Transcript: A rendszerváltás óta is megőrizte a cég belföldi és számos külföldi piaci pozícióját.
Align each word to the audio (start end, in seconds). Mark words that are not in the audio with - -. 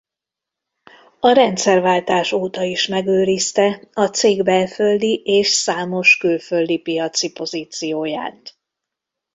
A 1.19 1.31
rendszerváltás 1.31 2.31
óta 2.31 2.63
is 2.63 2.87
megőrizte 2.87 3.87
a 3.93 4.05
cég 4.05 4.43
belföldi 4.43 5.21
és 5.25 5.47
számos 5.47 6.17
külföldi 6.17 6.77
piaci 6.79 7.31
pozícióját. 7.31 8.57